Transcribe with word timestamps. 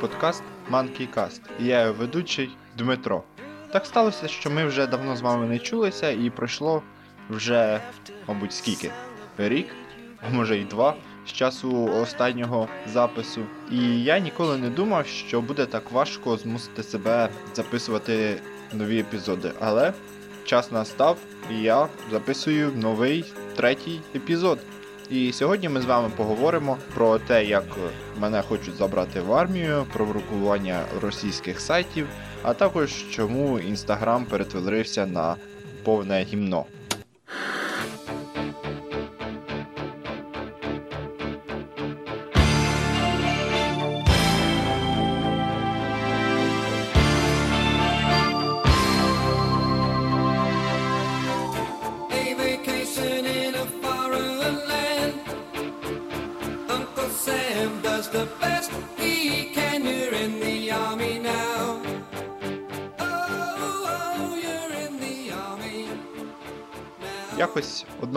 подкаст 0.00 0.42
MonkeyCast. 0.70 1.40
Я 1.60 1.80
його 1.80 1.92
ведучий 1.92 2.50
Дмитро. 2.78 3.22
Так 3.72 3.86
сталося, 3.86 4.28
що 4.28 4.50
ми 4.50 4.64
вже 4.64 4.86
давно 4.86 5.16
з 5.16 5.20
вами 5.20 5.46
не 5.46 5.58
чулися, 5.58 6.10
і 6.10 6.30
пройшло 6.30 6.82
вже, 7.30 7.80
мабуть, 8.28 8.52
скільки? 8.52 8.90
Рік, 9.38 9.66
а 10.26 10.34
може 10.34 10.58
й 10.58 10.64
два 10.64 10.94
з 11.26 11.32
часу 11.32 11.84
останнього 11.84 12.68
запису. 12.86 13.40
І 13.70 14.02
я 14.02 14.18
ніколи 14.18 14.58
не 14.58 14.70
думав, 14.70 15.06
що 15.06 15.40
буде 15.40 15.66
так 15.66 15.92
важко 15.92 16.36
змусити 16.36 16.82
себе 16.82 17.28
записувати 17.54 18.40
нові 18.72 18.98
епізоди. 18.98 19.52
Але 19.60 19.92
час 20.44 20.72
настав, 20.72 21.16
і 21.50 21.62
я 21.62 21.88
записую 22.10 22.72
новий 22.76 23.24
третій 23.56 24.00
епізод. 24.14 24.58
І 25.10 25.32
сьогодні 25.32 25.68
ми 25.68 25.80
з 25.80 25.84
вами 25.84 26.10
поговоримо 26.16 26.78
про 26.94 27.18
те, 27.18 27.44
як 27.44 27.64
мене 28.20 28.42
хочуть 28.42 28.74
забрати 28.74 29.20
в 29.20 29.32
армію, 29.32 29.86
про 29.92 30.04
врукування 30.04 30.84
російських 31.02 31.60
сайтів, 31.60 32.06
а 32.42 32.54
також 32.54 33.04
чому 33.10 33.58
інстаграм 33.58 34.24
перетворився 34.24 35.06
на 35.06 35.36
повне 35.82 36.22
гімно. 36.22 36.64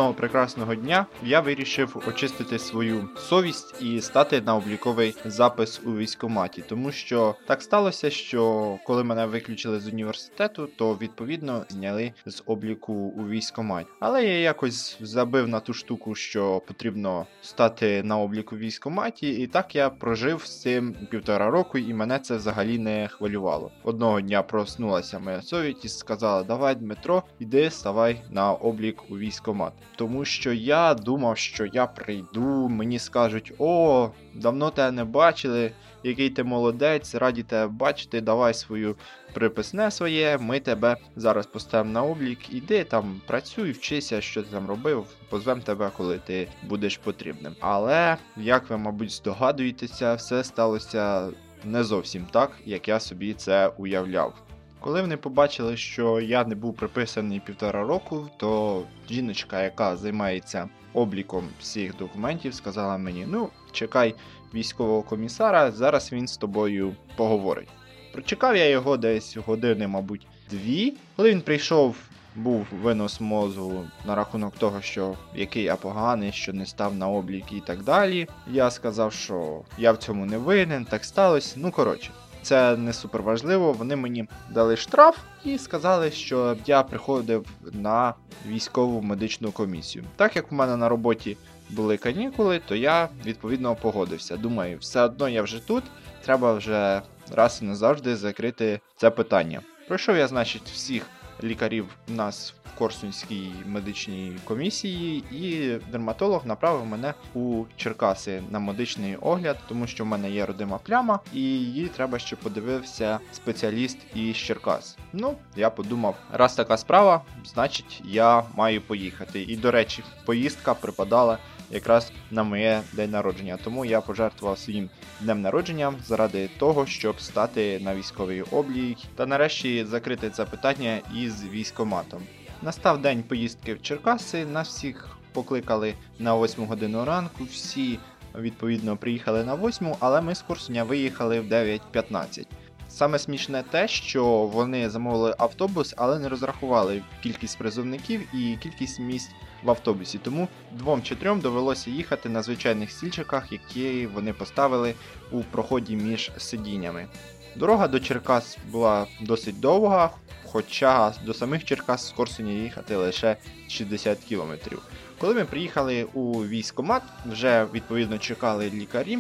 Одного 0.02 0.14
прекрасного 0.18 0.76
дня 0.76 1.06
я 1.24 1.40
вирішив 1.40 2.04
очистити 2.08 2.60
свою 2.60 3.10
совість 3.18 3.82
і 3.82 4.02
стати 4.02 4.42
на 4.42 4.56
обліковий 4.56 5.16
запис 5.26 5.82
у 5.86 5.98
військкоматі, 5.98 6.64
тому 6.70 6.92
що 6.92 7.36
так 7.48 7.62
сталося, 7.62 8.10
що 8.10 8.80
коли 8.86 9.04
мене 9.04 9.26
виключили 9.26 9.80
з 9.80 9.88
університету, 9.88 10.70
то 10.78 10.94
відповідно 10.94 11.66
зняли 11.70 12.14
з 12.26 12.44
обліку 12.46 12.94
у 12.94 13.28
військкоматі. 13.28 13.90
Але 14.00 14.26
я 14.26 14.40
якось 14.40 14.98
забив 15.02 15.48
на 15.48 15.60
ту 15.60 15.74
штуку, 15.74 16.16
що 16.16 16.62
потрібно 16.68 17.28
стати 17.42 18.04
на 18.04 18.18
обліку 18.18 18.58
військкоматі, 18.58 19.30
і 19.30 19.48
так 19.48 19.76
я 19.76 19.90
прожив 19.90 20.42
з 20.46 20.62
цим 20.62 20.96
півтора 21.10 21.50
року, 21.50 21.78
і 21.78 21.94
мене 21.94 22.20
це 22.20 22.36
взагалі 22.36 22.80
не 22.80 23.08
хвилювало. 23.08 23.72
Одного 23.84 24.22
дня 24.22 24.44
проснулася 24.44 25.20
моя 25.20 25.42
совість 25.42 25.86
і 25.86 25.90
сказала: 25.90 26.44
Давай, 26.44 26.76
Дмитро, 26.76 27.24
іди 27.40 27.70
ставай 27.70 28.22
на 28.30 28.54
облік 28.54 29.04
у 29.10 29.18
військкомат. 29.18 29.74
Тому 29.96 30.26
що 30.26 30.54
я 30.54 30.94
думав, 30.94 31.38
що 31.38 31.66
я 31.66 31.88
прийду, 31.88 32.70
мені 32.70 33.00
скажуть: 33.00 33.54
о, 33.58 34.10
давно 34.34 34.70
тебе 34.70 34.92
не 34.92 35.04
бачили, 35.04 35.72
який 36.04 36.30
ти 36.30 36.44
молодець, 36.44 37.16
раді 37.16 37.44
тебе 37.44 37.68
бачити, 37.68 38.22
давай 38.22 38.54
свою 38.54 38.96
приписне 39.34 39.92
своє, 39.92 40.38
ми 40.38 40.60
тебе 40.60 40.98
зараз 41.16 41.46
поставимо 41.46 41.94
на 41.94 42.04
облік, 42.04 42.54
іди 42.54 42.84
там, 42.84 43.22
працюй, 43.28 43.72
вчися, 43.72 44.22
що 44.22 44.44
ти 44.44 44.50
там 44.52 44.68
робив, 44.68 45.06
позвем 45.30 45.62
тебе, 45.62 45.92
коли 45.98 46.18
ти 46.18 46.48
будеш 46.64 46.98
потрібним. 46.98 47.56
Але, 47.60 48.18
як 48.38 48.70
ви, 48.70 48.78
мабуть, 48.78 49.12
здогадуєтеся, 49.12 50.14
все 50.14 50.44
сталося 50.44 51.30
не 51.64 51.84
зовсім 51.84 52.28
так, 52.32 52.52
як 52.66 52.88
я 52.88 53.00
собі 53.00 53.34
це 53.34 53.68
уявляв. 53.68 54.34
Коли 54.82 55.02
вони 55.02 55.18
побачили, 55.18 55.78
що 55.78 56.20
я 56.20 56.46
не 56.46 56.56
був 56.56 56.76
приписаний 56.76 57.40
півтора 57.40 57.84
року, 57.84 58.30
то 58.38 58.84
жіночка, 59.10 59.64
яка 59.64 59.96
займається 59.96 60.70
обліком 60.94 61.50
всіх 61.60 61.98
документів, 61.98 62.54
сказала 62.54 62.98
мені: 62.98 63.26
ну, 63.30 63.50
чекай 63.72 64.16
військового 64.54 65.02
комісара, 65.02 65.72
зараз 65.72 66.12
він 66.12 66.28
з 66.28 66.38
тобою 66.38 66.96
поговорить. 67.16 67.70
Прочекав 68.14 68.56
я 68.58 68.70
його 68.70 68.98
десь 68.98 69.38
години, 69.38 69.88
мабуть, 69.88 70.28
дві. 70.50 70.94
Коли 71.16 71.30
він 71.30 71.42
прийшов, 71.42 71.96
був 72.36 72.66
винос 72.82 73.22
мозгу 73.22 73.84
на 74.06 74.16
рахунок 74.16 74.54
того, 74.58 74.82
що 74.82 75.16
який 75.36 75.64
я 75.64 75.76
поганий, 75.76 76.32
що 76.32 76.54
не 76.54 76.66
став 76.66 76.96
на 76.96 77.08
облік 77.08 77.52
і 77.52 77.60
так 77.60 77.84
далі. 77.84 78.28
Я 78.48 78.72
сказав, 78.72 79.14
що 79.14 79.62
я 79.78 79.92
в 79.92 79.98
цьому 79.98 80.26
не 80.26 80.38
винен, 80.38 80.86
так 80.86 81.06
сталося. 81.06 81.56
Ну 81.58 81.72
коротше. 81.72 82.12
Це 82.42 82.78
не 82.78 82.94
супер 82.94 83.22
важливо. 83.22 83.74
Вони 83.74 83.96
мені 83.96 84.28
дали 84.50 84.78
штраф 84.78 85.18
і 85.46 85.58
сказали, 85.58 86.12
що 86.12 86.58
я 86.66 86.84
приходив 86.84 87.46
на 87.74 88.14
військову 88.48 89.02
медичну 89.02 89.52
комісію. 89.52 90.06
Так 90.16 90.36
як 90.36 90.52
у 90.52 90.56
мене 90.56 90.78
на 90.78 90.90
роботі 90.90 91.38
були 91.70 91.98
канікули, 91.98 92.62
то 92.68 92.76
я 92.76 93.10
відповідно 93.26 93.76
погодився. 93.76 94.38
Думаю, 94.38 94.78
все 94.78 95.02
одно 95.02 95.30
я 95.30 95.42
вже 95.42 95.68
тут, 95.68 95.84
треба 96.26 96.54
вже 96.54 97.02
раз 97.32 97.60
і 97.62 97.66
назавжди 97.66 98.16
закрити 98.16 98.80
це 98.98 99.10
питання. 99.10 99.62
Пройшов 99.88 100.18
я, 100.18 100.28
значить, 100.28 100.70
всіх 100.74 101.06
лікарів 101.44 101.86
у 102.10 102.12
нас 102.12 102.54
в 102.66 102.78
Корсунській 102.78 103.52
медичній 103.66 104.36
комісії, 104.44 105.24
і 105.32 105.76
дерматолог 105.92 106.46
направив 106.46 106.86
мене 106.86 107.14
у 107.34 107.64
Черкаси 107.78 108.44
на 108.52 108.60
медичний 108.60 109.16
огляд, 109.16 109.58
тому 109.68 109.88
що 109.88 110.04
в 110.04 110.08
мене 110.08 110.32
є 110.32 110.46
родима 110.46 110.78
пляма, 110.78 111.20
і 111.34 111.42
її 111.42 111.88
треба, 111.88 112.20
щоб 112.20 112.40
подивився 112.40 113.20
спеціаліст 113.34 113.98
із 114.16 114.36
Черкас. 114.36 114.98
Ну, 115.14 115.36
я 115.56 115.70
подумав, 115.70 116.16
раз 116.32 116.56
така 116.56 116.78
справа, 116.78 117.22
значить 117.46 118.02
я 118.06 118.44
маю 118.56 118.82
поїхати. 118.82 119.42
І 119.44 119.58
до 119.58 119.72
речі, 119.72 120.04
поїздка 120.26 120.74
припадала 120.74 121.38
якраз 121.72 122.12
на 122.32 122.44
моє 122.44 122.82
день 122.94 123.12
народження. 123.12 123.58
Тому 123.64 123.86
я 123.86 124.02
пожертвував 124.02 124.60
своїм 124.60 124.90
днем 125.22 125.42
народження 125.42 125.94
заради 126.06 126.50
того, 126.60 126.86
щоб 126.86 127.22
стати 127.22 127.80
на 127.80 127.96
військовий 127.96 128.42
облік 128.42 128.98
та 129.16 129.26
нарешті 129.26 129.86
закрити 129.86 130.30
це 130.30 130.46
питання 130.46 131.00
із 131.16 131.44
військоматом. 131.44 132.22
Настав 132.62 133.02
день 133.02 133.24
поїздки 133.24 133.74
в 133.74 133.82
Черкаси. 133.82 134.46
Нас 134.46 134.68
всіх 134.68 135.18
покликали 135.34 135.94
на 136.20 136.36
8 136.38 136.66
годину 136.66 137.06
ранку. 137.06 137.44
Всі 137.44 138.00
відповідно 138.36 138.98
приїхали 138.98 139.44
на 139.44 139.56
8, 139.56 139.96
але 140.00 140.22
ми 140.22 140.36
з 140.36 140.42
Корсуня 140.42 140.84
виїхали 140.84 141.40
в 141.40 141.46
9.15. 141.46 142.46
Саме 142.90 143.20
смішне 143.20 143.64
те, 143.64 143.88
що 143.88 144.26
вони 144.26 144.90
замовили 144.90 145.36
автобус, 145.38 145.94
але 145.98 146.20
не 146.20 146.30
розрахували 146.30 147.04
кількість 147.24 147.58
призовників 147.58 148.36
і 148.36 148.58
кількість 148.64 149.00
місць 149.00 149.32
в 149.64 149.70
автобусі. 149.70 150.18
Тому 150.18 150.48
двом 150.72 151.04
чи 151.04 151.16
трьом 151.16 151.40
довелося 151.40 151.90
їхати 151.90 152.30
на 152.30 152.42
звичайних 152.42 152.92
стільчиках, 152.92 153.52
які 153.52 154.08
вони 154.08 154.34
поставили 154.34 154.94
у 155.32 155.42
проході 155.42 155.96
між 155.96 156.32
сидіннями. 156.38 157.08
Дорога 157.56 157.88
до 157.88 158.00
Черкас 158.00 158.58
була 158.72 159.08
досить 159.22 159.60
довга, 159.60 160.10
хоча 160.46 161.14
до 161.26 161.34
самих 161.34 161.66
Черкас 161.66 162.08
з 162.08 162.12
Корсуня 162.12 162.52
їхати 162.52 162.96
лише 162.96 163.38
60 163.68 164.20
кілометрів. 164.20 164.82
Коли 165.20 165.34
ми 165.34 165.46
приїхали 165.46 166.04
у 166.04 166.46
військкомат, 166.46 167.04
вже 167.26 167.68
відповідно 167.74 168.18
чекали 168.18 168.70
лікарі. 168.70 169.20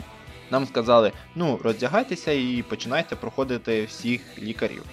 Нам 0.51 0.67
сказали, 0.67 1.11
ну 1.35 1.59
роздягайтеся 1.63 2.31
і 2.31 2.63
починайте 2.69 3.15
проходити 3.15 3.85
всіх 3.85 4.21
лікарів. 4.39 4.83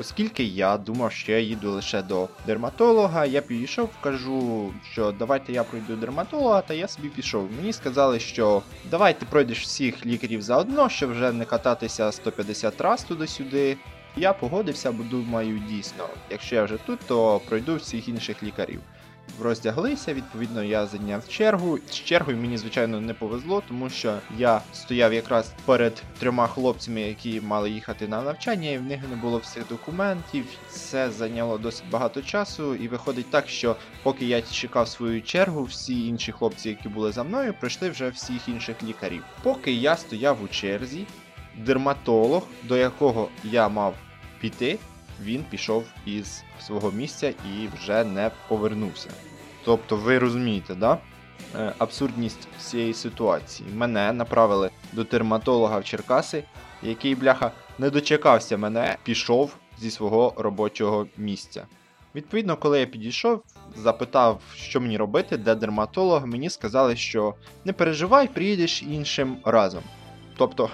Оскільки 0.00 0.44
я 0.44 0.76
думав, 0.76 1.12
що 1.12 1.32
я 1.32 1.38
їду 1.38 1.70
лише 1.70 2.02
до 2.02 2.28
дерматолога, 2.46 3.26
я 3.26 3.40
підійшов, 3.40 3.90
кажу, 4.00 4.72
що 4.92 5.12
давайте 5.18 5.52
я 5.52 5.64
пройду 5.64 5.96
дерматолога, 5.96 6.60
та 6.60 6.74
я 6.74 6.88
собі 6.88 7.08
пішов. 7.08 7.48
Мені 7.56 7.72
сказали, 7.72 8.20
що 8.20 8.62
давай 8.90 9.20
ти 9.20 9.26
пройдеш 9.30 9.60
всіх 9.60 10.06
лікарів 10.06 10.42
заодно, 10.42 10.88
щоб 10.88 11.10
вже 11.10 11.32
не 11.32 11.44
кататися 11.44 12.12
150 12.12 12.80
раз 12.80 13.04
туди-сюди. 13.04 13.76
Я 14.16 14.32
погодився, 14.32 14.92
бо 14.92 15.02
думаю, 15.02 15.62
дійсно, 15.68 16.08
якщо 16.30 16.54
я 16.56 16.64
вже 16.64 16.76
тут, 16.76 16.98
то 17.06 17.40
пройду 17.48 17.76
всіх 17.76 18.08
інших 18.08 18.42
лікарів. 18.42 18.80
Роздяглися, 19.40 20.14
відповідно, 20.14 20.62
я 20.62 20.86
зайняв 20.86 21.28
чергу. 21.28 21.78
З 21.90 21.94
чергою 21.94 22.36
мені, 22.36 22.58
звичайно, 22.58 23.00
не 23.00 23.14
повезло, 23.14 23.62
тому 23.68 23.90
що 23.90 24.18
я 24.38 24.60
стояв 24.72 25.12
якраз 25.12 25.52
перед 25.64 26.02
трьома 26.18 26.46
хлопцями, 26.46 27.00
які 27.00 27.40
мали 27.40 27.70
їхати 27.70 28.08
на 28.08 28.22
навчання, 28.22 28.70
і 28.70 28.78
в 28.78 28.82
них 28.82 29.00
не 29.10 29.16
було 29.16 29.38
всіх 29.38 29.68
документів. 29.68 30.44
Це 30.70 31.10
зайняло 31.10 31.58
досить 31.58 31.90
багато 31.90 32.22
часу, 32.22 32.74
і 32.74 32.88
виходить 32.88 33.30
так, 33.30 33.48
що 33.48 33.76
поки 34.02 34.24
я 34.24 34.42
чекав 34.42 34.88
свою 34.88 35.22
чергу, 35.22 35.62
всі 35.64 36.06
інші 36.06 36.32
хлопці, 36.32 36.68
які 36.68 36.88
були 36.88 37.12
за 37.12 37.22
мною, 37.22 37.54
пройшли 37.60 37.90
вже 37.90 38.08
всіх 38.08 38.48
інших 38.48 38.82
лікарів. 38.82 39.24
Поки 39.42 39.72
я 39.72 39.96
стояв 39.96 40.42
у 40.44 40.48
черзі, 40.48 41.06
дерматолог, 41.56 42.42
до 42.62 42.76
якого 42.76 43.28
я 43.44 43.68
мав 43.68 43.94
піти, 44.40 44.78
він 45.22 45.44
пішов 45.50 45.84
із 46.06 46.42
свого 46.60 46.90
місця 46.90 47.28
і 47.28 47.68
вже 47.76 48.04
не 48.04 48.30
повернувся. 48.48 49.10
Тобто, 49.64 49.96
ви 49.96 50.18
розумієте, 50.18 50.74
да? 50.74 50.98
е, 51.56 51.72
абсурдність 51.78 52.48
всієї 52.58 52.94
ситуації. 52.94 53.68
Мене 53.74 54.12
направили 54.12 54.70
до 54.92 55.04
дерматолога 55.04 55.78
в 55.78 55.84
Черкаси, 55.84 56.44
який, 56.82 57.14
бляха, 57.14 57.52
не 57.78 57.90
дочекався 57.90 58.56
мене, 58.56 58.96
пішов 59.02 59.56
зі 59.78 59.90
свого 59.90 60.34
робочого 60.36 61.06
місця. 61.16 61.66
Відповідно, 62.14 62.56
коли 62.56 62.80
я 62.80 62.86
підійшов, 62.86 63.42
запитав, 63.76 64.40
що 64.54 64.80
мені 64.80 64.96
робити, 64.96 65.36
де 65.36 65.54
дерматолог, 65.54 66.26
мені 66.26 66.50
сказали, 66.50 66.96
що 66.96 67.34
не 67.64 67.72
переживай, 67.72 68.28
приїдеш 68.28 68.82
іншим 68.82 69.36
разом. 69.44 69.82
Тобто, 70.36 70.70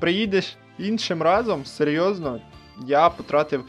приїдеш 0.00 0.56
іншим 0.78 1.22
разом? 1.22 1.64
Серйозно? 1.64 2.40
Я 2.86 3.08
потратив 3.10 3.64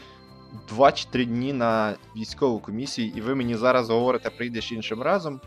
2 0.68 0.92
чи 0.92 1.06
3 1.10 1.24
дні 1.24 1.52
на 1.52 1.94
військову 2.16 2.58
комісію, 2.58 3.12
і 3.16 3.20
ви 3.20 3.34
мені 3.34 3.56
зараз 3.56 3.90
говорите, 3.90 4.30
прийдеш 4.30 4.72
іншим 4.72 5.02
разом. 5.02 5.40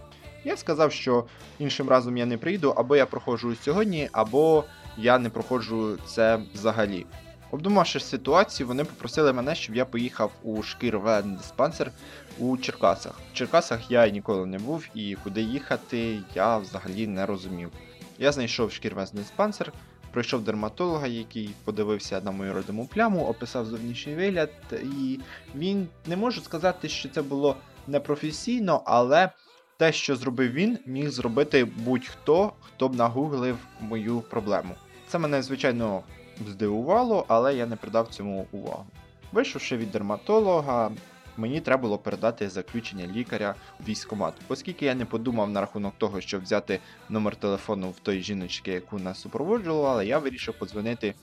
Я 0.45 0.57
сказав, 0.57 0.91
що 0.91 1.25
іншим 1.59 1.89
разом 1.89 2.17
я 2.17 2.25
не 2.25 2.37
прийду, 2.37 2.73
або 2.77 2.95
я 2.95 3.05
проходжу 3.05 3.55
сьогодні, 3.55 4.09
або 4.11 4.63
я 4.97 5.19
не 5.19 5.29
проходжу 5.29 5.97
це 6.05 6.39
взагалі. 6.53 7.05
Обдумавши 7.51 7.99
ситуацію, 7.99 8.67
вони 8.67 8.83
попросили 8.83 9.33
мене, 9.33 9.55
щоб 9.55 9.75
я 9.75 9.85
поїхав 9.85 10.31
у 10.43 10.63
шкір 10.63 10.99
диспансер 11.23 11.91
у 12.39 12.57
Черкасах. 12.57 13.13
В 13.31 13.33
Черкасах 13.33 13.91
я 13.91 14.09
ніколи 14.09 14.45
не 14.45 14.59
був 14.59 14.87
і 14.95 15.17
куди 15.23 15.41
їхати 15.41 16.19
я 16.35 16.57
взагалі 16.57 17.07
не 17.07 17.25
розумів. 17.25 17.71
Я 18.19 18.31
знайшов 18.31 18.71
шкірвезний 18.71 19.23
диспансер, 19.23 19.73
пройшов 20.17 20.43
дерматолога, 20.43 21.07
який 21.07 21.49
подивився 21.63 22.21
на 22.21 22.31
мою 22.31 22.53
родиму 22.53 22.85
пляму, 22.85 23.25
описав 23.25 23.65
зовнішній 23.65 24.15
вигляд, 24.15 24.49
і 24.71 25.19
він 25.55 25.87
не 26.05 26.17
можу 26.17 26.41
сказати, 26.41 26.89
що 26.89 27.09
це 27.09 27.21
було 27.21 27.55
непрофесійно, 27.87 28.81
але 28.85 29.29
те, 29.77 29.91
що 29.91 30.15
зробив 30.15 30.51
він, 30.51 30.79
міг 30.85 31.09
зробити 31.09 31.65
будь-хто, 31.65 32.51
хто 32.61 32.89
б 32.89 32.95
нагуглив 32.95 33.57
мою 33.79 34.21
проблему. 34.21 34.75
Це 35.07 35.19
мене, 35.19 35.41
звичайно, 35.41 36.03
здивувало, 36.47 37.25
але 37.27 37.55
я 37.55 37.65
не 37.65 37.75
придав 37.75 38.07
цьому 38.07 38.47
увагу. 38.51 38.85
Вийшовши 39.31 39.77
від 39.77 39.91
дерматолога, 39.91 40.91
мені 41.37 41.61
треба 41.61 41.81
було 41.81 41.97
передати 41.97 42.49
заключення 42.49 43.07
лікаря 43.07 43.55
в 43.79 43.89
військкомат. 43.89 44.33
Оскільки 44.47 44.85
я 44.85 44.95
не 44.95 45.05
подумав 45.05 45.49
на 45.49 45.61
рахунок 45.61 45.93
того, 45.97 46.21
щоб 46.21 46.43
взяти 46.43 46.79
номер 47.09 47.35
телефону 47.35 47.89
в 47.89 47.99
той 47.99 48.21
жіночки, 48.21 48.71
яку 48.71 48.99
нас 48.99 49.21
супроводжувала, 49.21 50.03
я 50.03 50.17
вирішив 50.19 50.53
подзвонити 50.53 51.13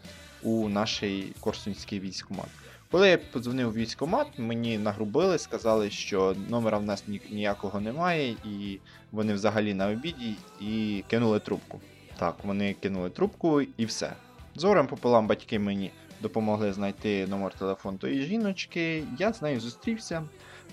у 0.43 0.69
наш 0.69 1.03
Корсунський 1.41 2.01
військкомат. 2.01 2.47
Коли 2.91 3.09
я 3.09 3.19
подзвонив 3.19 3.69
у 3.69 3.73
військкомат, 3.73 4.27
мені 4.39 4.79
нагрубили, 4.79 5.39
сказали, 5.39 5.91
що 5.91 6.37
номера 6.49 6.79
в 6.79 6.83
нас 6.83 7.05
ні- 7.09 7.21
ніякого 7.31 7.81
немає, 7.81 8.31
і 8.45 8.79
вони 9.13 9.35
взагалі 9.35 9.75
на 9.75 9.89
обіді, 9.89 10.35
і 10.61 11.05
кинули 11.09 11.41
трубку. 11.41 11.81
Так, 12.19 12.37
вони 12.45 12.75
кинули 12.75 13.11
трубку 13.11 13.61
і 13.63 13.85
все. 13.85 14.13
Зорем 14.55 14.87
пополам 14.87 15.27
батьки 15.27 15.59
мені 15.59 15.91
допомогли 16.25 16.73
знайти 16.73 17.27
номер 17.27 17.53
телефону 17.59 17.99
тої 17.99 18.23
жіночки. 18.23 19.05
Я 19.19 19.33
з 19.33 19.43
нею 19.43 19.61
зустрівся, 19.61 20.23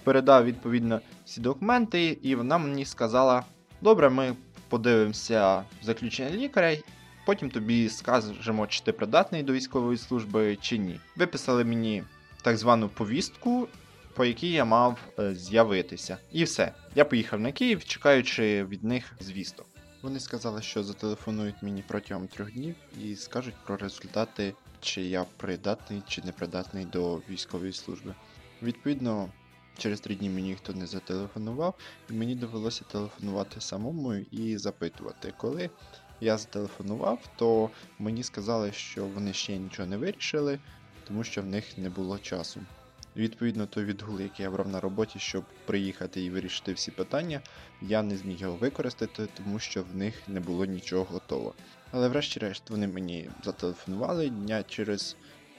передав 0.03 0.45
відповідно 0.45 1.01
всі 1.25 1.41
документи, 1.41 2.17
і 2.21 2.35
вона 2.35 2.57
мені 2.57 2.85
сказала: 2.85 3.43
добре, 3.81 4.09
ми 4.09 4.35
подивимося 4.69 5.63
заключення 5.81 6.29
лікаря. 6.29 6.77
Потім 7.25 7.49
тобі 7.49 7.89
скажемо, 7.89 8.67
чи 8.67 8.83
ти 8.83 8.91
придатний 8.91 9.43
до 9.43 9.53
військової 9.53 9.97
служби, 9.97 10.57
чи 10.61 10.77
ні. 10.77 10.99
Виписали 11.15 11.63
мені 11.63 12.03
так 12.41 12.57
звану 12.57 12.89
повістку, 12.89 13.67
по 14.13 14.25
якій 14.25 14.51
я 14.51 14.65
мав 14.65 14.99
е, 15.19 15.35
з'явитися. 15.35 16.17
І 16.31 16.43
все. 16.43 16.71
Я 16.95 17.05
поїхав 17.05 17.39
на 17.39 17.51
Київ, 17.51 17.85
чекаючи 17.85 18.65
від 18.65 18.83
них 18.83 19.13
звісток. 19.19 19.65
Вони 20.01 20.19
сказали, 20.19 20.61
що 20.61 20.83
зателефонують 20.83 21.63
мені 21.63 21.83
протягом 21.87 22.27
трьох 22.27 22.51
днів 22.51 22.75
і 23.03 23.15
скажуть 23.15 23.55
про 23.65 23.77
результати, 23.77 24.53
чи 24.81 25.01
я 25.01 25.25
придатний 25.37 26.01
чи 26.07 26.21
непридатний 26.21 26.85
до 26.85 27.17
військової 27.17 27.73
служби. 27.73 28.15
Відповідно, 28.61 29.29
через 29.77 29.99
три 29.99 30.15
дні 30.15 30.29
мені 30.29 30.47
ніхто 30.47 30.73
не 30.73 30.87
зателефонував, 30.87 31.75
і 32.09 32.13
мені 32.13 32.35
довелося 32.35 32.83
телефонувати 32.91 33.61
самому 33.61 34.13
і 34.13 34.57
запитувати. 34.57 35.33
Коли 35.37 35.69
я 36.21 36.37
зателефонував, 36.37 37.19
то 37.35 37.69
мені 37.99 38.23
сказали, 38.23 38.71
що 38.71 39.05
вони 39.05 39.33
ще 39.33 39.57
нічого 39.57 39.87
не 39.87 39.97
вирішили, 39.97 40.59
тому 41.07 41.23
що 41.23 41.41
в 41.41 41.45
них 41.45 41.77
не 41.77 41.89
було 41.89 42.19
часу. 42.19 42.61
Відповідно, 43.15 43.65
той 43.65 43.83
відгул, 43.83 44.21
який 44.21 44.43
я 44.43 44.51
брав 44.51 44.67
на 44.67 44.79
роботі, 44.79 45.19
щоб 45.19 45.43
приїхати 45.65 46.21
і 46.21 46.29
вирішити 46.29 46.73
всі 46.73 46.91
питання, 46.91 47.41
я 47.81 48.03
не 48.03 48.17
зміг 48.17 48.37
його 48.37 48.55
використати, 48.55 49.27
тому 49.37 49.59
що 49.59 49.83
в 49.83 49.95
них 49.95 50.27
не 50.27 50.39
було 50.39 50.65
нічого 50.65 51.03
готово. 51.03 51.53
Але 51.91 52.07
врешті-решт 52.07 52.69
вони 52.69 52.87
мені 52.87 53.29
зателефонували 53.43 54.29
дня 54.29 54.63
через 54.63 55.15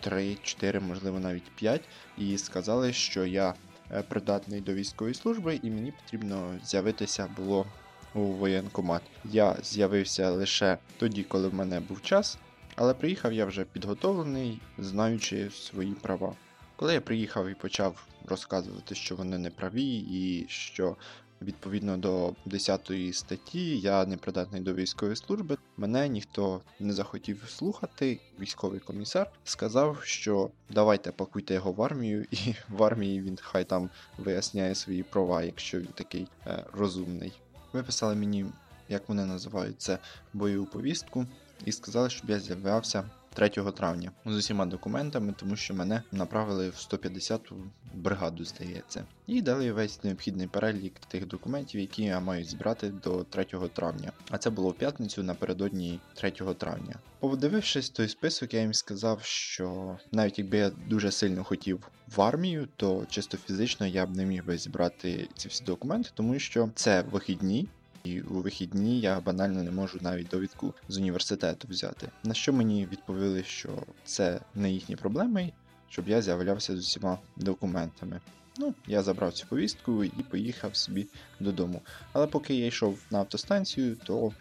3-4, 0.06 0.80
можливо 0.80 1.20
навіть 1.20 1.50
5, 1.56 1.80
і 2.18 2.38
сказали, 2.38 2.92
що 2.92 3.26
я 3.26 3.54
е, 3.90 4.02
придатний 4.02 4.60
до 4.60 4.74
військової 4.74 5.14
служби, 5.14 5.60
і 5.62 5.70
мені 5.70 5.92
потрібно 5.92 6.58
з'явитися 6.64 7.28
було 7.36 7.66
у 8.14 8.20
воєнкомат. 8.20 9.02
Я 9.24 9.56
з'явився 9.62 10.30
лише 10.30 10.78
тоді, 10.98 11.22
коли 11.22 11.48
в 11.48 11.54
мене 11.54 11.80
був 11.80 12.02
час, 12.02 12.38
але 12.76 12.94
приїхав 12.94 13.32
я 13.32 13.46
вже 13.46 13.64
підготовлений, 13.64 14.60
знаючи 14.78 15.50
свої 15.50 15.92
права. 15.92 16.34
Коли 16.82 16.94
я 16.94 17.00
приїхав 17.00 17.48
і 17.48 17.54
почав 17.54 18.06
розказувати, 18.26 18.94
що 18.94 19.16
вони 19.16 19.38
не 19.38 19.50
праві, 19.50 19.96
і 19.96 20.46
що 20.48 20.96
відповідно 21.42 21.96
до 21.96 22.34
10 22.44 22.92
статті 23.12 23.78
я 23.78 24.06
не 24.06 24.16
придатний 24.16 24.60
до 24.60 24.74
військової 24.74 25.16
служби, 25.16 25.56
мене 25.76 26.08
ніхто 26.08 26.60
не 26.80 26.92
захотів 26.92 27.44
слухати. 27.48 28.20
Військовий 28.40 28.80
комісар 28.80 29.30
сказав, 29.44 29.98
що 30.02 30.50
давайте 30.70 31.12
пакуйте 31.12 31.54
його 31.54 31.72
в 31.72 31.82
армію, 31.82 32.26
і 32.30 32.54
в 32.68 32.82
армії 32.82 33.20
він 33.20 33.38
хай 33.42 33.64
там 33.64 33.90
виясняє 34.18 34.74
свої 34.74 35.02
права, 35.02 35.42
якщо 35.42 35.78
він 35.78 35.88
такий 35.94 36.28
е, 36.46 36.64
розумний. 36.72 37.32
Виписали 37.72 38.14
мені, 38.14 38.46
як 38.88 39.08
вони 39.08 39.26
називають 39.26 39.80
це, 39.80 39.98
бойову 40.32 40.66
повістку, 40.66 41.26
і 41.64 41.72
сказали, 41.72 42.10
щоб 42.10 42.30
я 42.30 42.40
з'являвся 42.40 43.10
3 43.34 43.48
травня 43.48 44.10
з 44.26 44.36
усіма 44.36 44.66
документами, 44.66 45.34
тому 45.36 45.56
що 45.56 45.74
мене 45.74 46.02
направили 46.12 46.70
в 46.70 46.74
150-ту 46.74 47.56
бригаду, 47.94 48.44
здається, 48.44 49.04
і 49.26 49.42
дали 49.42 49.72
весь 49.72 50.04
необхідний 50.04 50.46
перелік 50.46 50.92
тих 51.08 51.26
документів, 51.26 51.80
які 51.80 52.02
я 52.02 52.20
маю 52.20 52.44
зібрати 52.44 52.88
до 52.88 53.24
3 53.24 53.44
травня. 53.72 54.12
А 54.30 54.38
це 54.38 54.50
було 54.50 54.70
в 54.70 54.74
п'ятницю 54.74 55.22
напередодні 55.22 56.00
3 56.14 56.30
травня. 56.30 56.94
Подивившись 57.20 57.90
той 57.90 58.08
список, 58.08 58.54
я 58.54 58.60
їм 58.60 58.74
сказав, 58.74 59.22
що 59.22 59.98
навіть 60.12 60.38
якби 60.38 60.56
я 60.58 60.70
дуже 60.70 61.10
сильно 61.10 61.44
хотів 61.44 61.88
в 62.16 62.22
армію, 62.22 62.68
то 62.76 63.06
чисто 63.08 63.36
фізично 63.36 63.86
я 63.86 64.06
б 64.06 64.16
не 64.16 64.24
міг 64.24 64.44
би 64.44 64.58
зібрати 64.58 65.28
ці 65.36 65.48
всі 65.48 65.64
документи, 65.64 66.10
тому 66.14 66.38
що 66.38 66.70
це 66.74 67.02
вихідні. 67.02 67.68
І 68.04 68.20
у 68.20 68.34
вихідні 68.34 69.00
я 69.00 69.20
банально 69.20 69.62
не 69.62 69.70
можу 69.70 69.98
навіть 70.00 70.28
довідку 70.28 70.74
з 70.88 70.96
університету 70.96 71.68
взяти. 71.68 72.08
На 72.24 72.34
що 72.34 72.52
мені 72.52 72.88
відповіли, 72.92 73.44
що 73.44 73.68
це 74.04 74.40
не 74.54 74.72
їхні 74.72 74.96
проблеми, 74.96 75.52
щоб 75.88 76.08
я 76.08 76.22
з'являвся 76.22 76.76
з 76.76 76.78
усіма 76.78 77.18
документами. 77.36 78.20
Ну, 78.58 78.74
я 78.86 79.02
забрав 79.02 79.32
цю 79.32 79.46
повістку 79.46 80.04
і 80.04 80.08
поїхав 80.30 80.76
собі 80.76 81.06
додому. 81.40 81.82
Але 82.12 82.26
поки 82.26 82.54
я 82.54 82.66
йшов 82.66 82.98
на 83.10 83.18
автостанцію, 83.18 83.96
то 83.96 84.32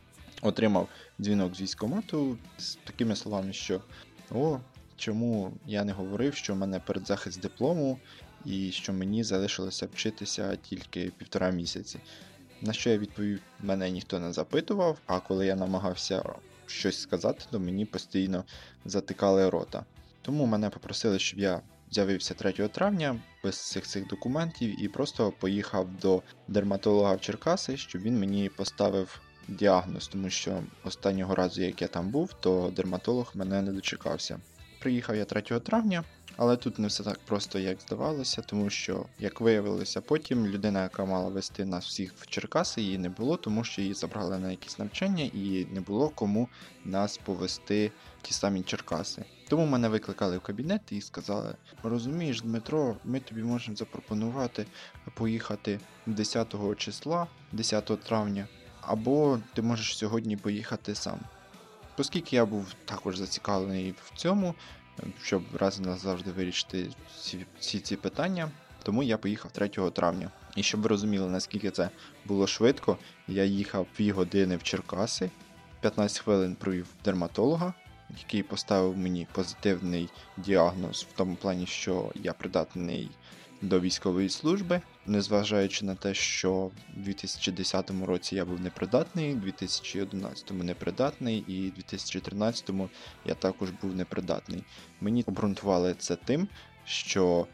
отримав 0.41 0.87
дзвінок 1.19 1.55
з 1.55 1.61
військкомату 1.61 2.37
з 2.57 2.75
такими 2.75 3.15
словами, 3.15 3.53
що 3.53 3.81
о, 4.31 4.59
чому 4.97 5.53
я 5.67 5.83
не 5.83 5.91
говорив, 5.91 6.35
що 6.35 6.53
в 6.53 6.57
мене 6.57 6.79
передзахист 6.79 7.41
диплому, 7.41 7.99
і 8.45 8.71
що 8.71 8.93
мені 8.93 9.23
залишилося 9.23 9.87
вчитися 9.93 10.55
тільки 10.55 11.11
півтора 11.17 11.49
місяці. 11.49 11.99
На 12.61 12.73
що 12.73 12.89
я 12.89 12.97
відповів, 12.97 13.39
мене 13.59 13.91
ніхто 13.91 14.19
не 14.19 14.33
запитував, 14.33 14.97
а 15.05 15.19
коли 15.19 15.45
я 15.45 15.55
намагався 15.55 16.23
щось 16.65 17.01
сказати, 17.01 17.45
то 17.51 17.59
мені 17.59 17.85
постійно 17.85 18.43
затикали 18.85 19.49
рота. 19.49 19.85
Тому 20.21 20.45
мене 20.45 20.69
попросили, 20.69 21.19
щоб 21.19 21.39
я 21.39 21.61
з'явився 21.91 22.33
3 22.33 22.51
травня 22.51 23.19
без 23.43 23.71
цих 23.71 23.83
цих 23.83 24.07
документів 24.07 24.83
і 24.83 24.87
просто 24.87 25.33
поїхав 25.39 25.87
до 26.01 26.21
дерматолога 26.47 27.13
в 27.13 27.21
Черкаси, 27.21 27.77
щоб 27.77 28.01
він 28.01 28.19
мені 28.19 28.49
поставив 28.49 29.21
діагноз, 29.47 30.07
тому 30.07 30.29
що 30.29 30.63
останнього 30.83 31.35
разу, 31.35 31.61
як 31.61 31.81
я 31.81 31.87
там 31.87 32.09
був, 32.09 32.33
то 32.33 32.73
дерматолог 32.75 33.31
мене 33.35 33.61
не 33.61 33.71
дочекався. 33.71 34.39
Приїхав 34.81 35.15
я 35.15 35.25
3 35.25 35.41
травня, 35.41 36.03
але 36.37 36.57
тут 36.57 36.79
не 36.79 36.87
все 36.87 37.03
так 37.03 37.19
просто, 37.19 37.59
як 37.59 37.81
здавалося, 37.81 38.41
тому 38.41 38.69
що, 38.69 39.05
як 39.19 39.41
виявилося 39.41 40.01
потім, 40.01 40.47
людина, 40.47 40.83
яка 40.83 41.05
мала 41.05 41.29
вести 41.29 41.65
нас 41.65 41.85
всіх 41.85 42.13
в 42.15 42.27
Черкаси, 42.27 42.81
її 42.81 42.97
не 42.97 43.09
було, 43.09 43.37
тому 43.37 43.63
що 43.63 43.81
її 43.81 43.93
забрали 43.93 44.37
на 44.37 44.51
якісь 44.51 44.79
навчання 44.79 45.23
і 45.23 45.67
не 45.71 45.81
було 45.81 46.09
кому 46.09 46.49
нас 46.85 47.17
повести 47.17 47.91
в 48.19 48.21
ті 48.21 48.33
самі 48.33 48.61
Черкаси. 48.61 49.25
Тому 49.49 49.65
мене 49.65 49.89
викликали 49.89 50.37
в 50.37 50.41
кабінет 50.41 50.81
і 50.91 51.01
сказали: 51.01 51.55
розумієш, 51.83 52.41
Дмитро, 52.41 52.95
ми 53.03 53.19
тобі 53.19 53.43
можемо 53.43 53.77
запропонувати 53.77 54.65
поїхати 55.15 55.79
10 56.05 56.55
числа, 56.77 57.27
10 57.51 57.85
травня, 57.85 58.47
або 58.81 59.39
ти 59.53 59.61
можеш 59.61 59.97
сьогодні 59.97 60.37
поїхати 60.37 60.95
сам. 60.95 61.19
Оскільки 62.01 62.35
я 62.35 62.45
був 62.45 62.73
також 62.85 63.17
зацікавлений 63.17 63.93
в 64.03 64.11
цьому, 64.15 64.55
щоб 65.23 65.43
раз 65.53 65.79
назавжди 65.79 66.31
вирішити 66.31 66.89
всі, 67.17 67.45
всі 67.59 67.79
ці 67.79 67.95
питання, 67.95 68.51
тому 68.83 69.03
я 69.03 69.17
поїхав 69.17 69.51
3 69.51 69.69
травня. 69.69 70.31
І 70.55 70.63
щоб 70.63 70.81
ви 70.81 70.87
розуміли, 70.87 71.29
наскільки 71.29 71.71
це 71.71 71.89
було 72.25 72.47
швидко, 72.47 72.97
я 73.27 73.43
їхав 73.43 73.87
2 73.99 74.13
години 74.13 74.57
в 74.57 74.63
Черкаси, 74.63 75.29
15 75.81 76.19
хвилин 76.19 76.55
провів 76.55 76.87
дерматолога, 77.05 77.73
який 78.17 78.43
поставив 78.43 78.97
мені 78.97 79.27
позитивний 79.31 80.09
діагноз 80.37 81.07
в 81.13 81.17
тому 81.17 81.35
плані, 81.35 81.65
що 81.65 82.11
я 82.15 82.33
придатний 82.33 83.11
до 83.61 83.79
військової 83.79 84.29
служби, 84.29 84.81
незважаючи 85.05 85.85
на 85.85 85.95
те, 85.95 86.13
що 86.13 86.71
в 86.97 87.03
2010 87.03 87.91
році 88.05 88.35
я 88.35 88.45
був 88.45 88.61
непридатний, 88.61 89.33
в 89.33 89.39
2011 89.39 90.51
непридатний 90.51 91.37
і 91.47 91.69
в 91.69 91.73
2013 91.73 92.71
я 93.25 93.33
також 93.35 93.69
був 93.69 93.95
непридатний. 93.95 94.63
Мені 95.01 95.23
обґрунтували 95.27 95.95
це 95.99 96.15
тим, 96.15 96.47
що 96.85 97.47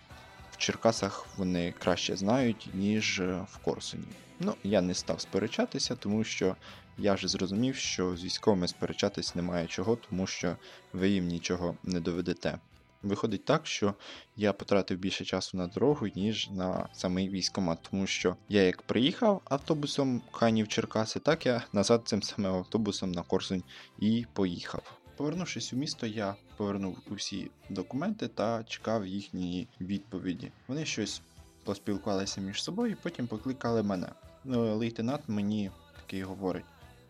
в 0.51 0.57
Черкасах 0.57 1.27
вони 1.37 1.73
краще 1.79 2.15
знають, 2.15 2.69
ніж 2.73 3.19
в 3.21 3.57
Корсуні. 3.63 4.03
Ну, 4.39 4.53
я 4.63 4.81
не 4.81 4.93
став 4.93 5.21
сперечатися, 5.21 5.95
тому 5.95 6.23
що 6.23 6.55
я 6.97 7.13
вже 7.13 7.27
зрозумів, 7.27 7.75
що 7.75 8.17
з 8.17 8.23
військовими 8.23 8.67
сперечатись 8.67 9.35
немає 9.35 9.67
чого, 9.67 9.95
тому 9.95 10.27
що 10.27 10.55
ви 10.93 11.09
їм 11.09 11.27
нічого 11.27 11.75
не 11.83 11.99
доведете. 11.99 12.59
Виходить 13.03 13.45
так, 13.45 13.67
що 13.67 13.93
я 14.35 14.53
потратив 14.53 14.97
більше 14.97 15.25
часу 15.25 15.57
на 15.57 15.67
дорогу, 15.67 16.07
ніж 16.15 16.49
на 16.49 16.89
самий 16.93 17.29
військомат, 17.29 17.79
тому 17.91 18.07
що 18.07 18.35
я 18.49 18.61
як 18.63 18.81
приїхав 18.81 19.41
автобусом 19.45 20.21
Канів 20.31 20.67
Черкаси, 20.67 21.19
так 21.19 21.45
я 21.45 21.63
назад 21.73 22.01
цим 22.05 22.23
самим 22.23 22.53
автобусом 22.53 23.11
на 23.11 23.21
Корсунь 23.23 23.63
і 23.99 24.25
поїхав. 24.33 24.97
Повернувшись 25.17 25.73
у 25.73 25.75
місто, 25.75 26.07
я 26.07 26.35
повернув 26.57 26.97
усі 27.09 27.51
документи 27.69 28.27
та 28.27 28.63
чекав 28.63 29.07
їхньої 29.07 29.67
відповіді. 29.81 30.51
Вони 30.67 30.85
щось 30.85 31.21
поспілкувалися 31.63 32.41
між 32.41 32.63
собою, 32.63 32.97
потім 33.03 33.27
покликали 33.27 33.83
мене. 33.83 34.07
Ну, 34.43 34.77
лейтенант 34.77 35.21
мені 35.27 35.71
такий 35.95 36.23
говорить: 36.23 36.65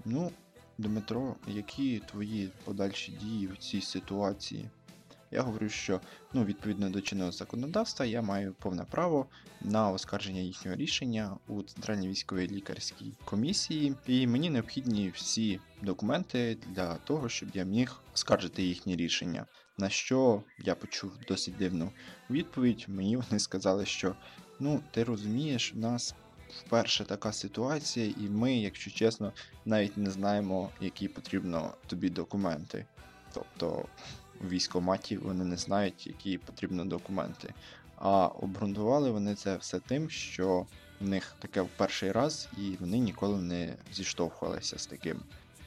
Ну, 0.06 0.32
Дмитро, 0.78 1.36
які 1.48 2.00
твої 2.00 2.50
подальші 2.64 3.12
дії 3.12 3.48
в 3.48 3.58
цій 3.58 3.82
ситуації? 3.82 4.70
Я 5.32 5.42
говорю, 5.42 5.70
що 5.70 6.02
ну, 6.34 6.44
відповідно 6.44 6.90
до 6.90 7.02
чинного 7.02 7.32
законодавства 7.32 8.06
я 8.06 8.22
маю 8.22 8.54
повне 8.54 8.84
право 8.84 9.26
на 9.62 9.92
оскарження 9.92 10.42
їхнього 10.42 10.78
рішення 10.78 11.38
у 11.48 11.64
Центральній 11.64 12.08
військовій 12.08 12.48
лікарській 12.48 13.14
комісії, 13.26 13.96
і 14.08 14.28
мені 14.28 14.50
необхідні 14.50 15.10
всі 15.10 15.60
документи 15.82 16.58
для 16.68 16.96
того, 16.96 17.30
щоб 17.30 17.50
я 17.54 17.64
міг 17.64 18.02
оскаржити 18.14 18.64
їхні 18.64 18.96
рішення. 18.96 19.46
На 19.78 19.90
що 19.90 20.44
я 20.60 20.76
почув 20.76 21.12
досить 21.28 21.58
дивну 21.58 21.92
відповідь. 22.30 22.86
Мені 22.88 23.18
вони 23.18 23.40
сказали, 23.40 23.86
що 23.86 24.16
ну 24.60 24.82
ти 24.92 25.04
розумієш, 25.04 25.74
у 25.76 25.80
нас 25.80 26.16
вперше 26.50 27.06
така 27.06 27.32
ситуація, 27.34 28.06
і 28.06 28.30
ми, 28.30 28.58
якщо 28.58 28.92
чесно, 28.92 29.34
навіть 29.66 29.98
не 29.98 30.12
знаємо, 30.12 30.70
які 30.82 31.08
потрібно 31.08 31.74
тобі 31.88 32.10
документи. 32.10 32.86
Тобто 33.34 33.86
в 34.42 34.50
військоматі, 34.50 35.18
вони 35.18 35.46
не 35.46 35.58
знають, 35.58 36.08
які 36.08 36.38
потрібні 36.38 36.86
документи. 36.86 37.54
А 37.96 38.28
обґрунтували 38.28 39.12
вони 39.12 39.36
це 39.36 39.58
все 39.58 39.80
тим, 39.80 40.10
що 40.10 40.66
в 41.02 41.08
них 41.08 41.36
таке 41.40 41.62
в 41.62 41.70
перший 41.78 42.12
раз, 42.12 42.50
і 42.58 42.76
вони 42.80 42.98
ніколи 42.98 43.42
не 43.42 43.74
зіштовхувалися 43.94 44.80
з 44.80 44.86
таким. 44.86 45.20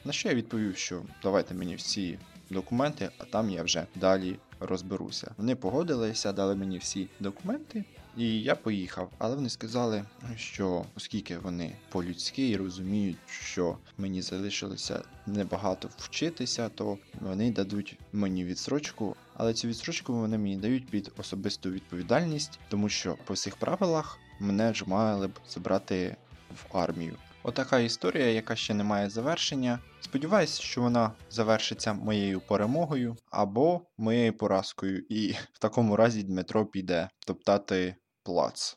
На 0.05 0.11
що 0.11 0.29
я 0.29 0.35
відповів, 0.35 0.77
що 0.77 1.01
давайте 1.23 1.53
мені 1.53 1.75
всі 1.75 2.19
документи, 2.49 3.09
а 3.17 3.23
там 3.23 3.49
я 3.49 3.63
вже 3.63 3.85
далі 3.95 4.35
розберуся. 4.59 5.31
Вони 5.37 5.55
погодилися, 5.55 6.33
дали 6.33 6.55
мені 6.55 6.77
всі 6.77 7.07
документи, 7.19 7.83
і 8.17 8.41
я 8.41 8.55
поїхав. 8.55 9.11
Але 9.17 9.35
вони 9.35 9.49
сказали, 9.49 10.03
що 10.35 10.85
оскільки 10.95 11.37
вони 11.37 11.75
по-людськи 11.89 12.49
і 12.49 12.57
розуміють, 12.57 13.17
що 13.29 13.77
мені 13.97 14.21
залишилося 14.21 15.03
небагато 15.25 15.89
вчитися, 15.97 16.69
то 16.69 16.97
вони 17.21 17.51
дадуть 17.51 17.97
мені 18.13 18.45
відсрочку. 18.45 19.15
Але 19.33 19.53
цю 19.53 19.67
відсрочку 19.67 20.13
вони 20.13 20.37
мені 20.37 20.57
дають 20.57 20.89
під 20.89 21.11
особисту 21.17 21.71
відповідальність, 21.71 22.59
тому 22.69 22.89
що 22.89 23.17
по 23.25 23.33
всіх 23.33 23.55
правилах 23.55 24.19
мене 24.39 24.73
ж 24.73 24.83
мали 24.87 25.27
б 25.27 25.39
забрати 25.49 26.15
в 26.49 26.77
армію. 26.77 27.17
Отака 27.43 27.79
історія, 27.79 28.25
яка 28.25 28.55
ще 28.55 28.73
не 28.73 28.83
має 28.83 29.09
завершення. 29.09 29.79
Сподіваюсь, 29.99 30.59
що 30.59 30.81
вона 30.81 31.11
завершиться 31.29 31.93
моєю 31.93 32.41
перемогою 32.41 33.17
або 33.31 33.81
моєю 33.97 34.33
поразкою, 34.33 35.05
і 35.09 35.35
в 35.53 35.59
такому 35.59 35.95
разі 35.95 36.23
Дмитро 36.23 36.65
піде 36.65 37.09
топтати 37.25 37.95
плац. 38.23 38.75